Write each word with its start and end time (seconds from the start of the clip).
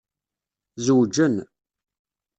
Zewǧen. 0.85 1.35